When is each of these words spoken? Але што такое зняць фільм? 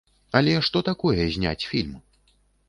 Але 0.37 0.55
што 0.67 0.81
такое 0.87 1.27
зняць 1.35 1.67
фільм? 1.73 1.93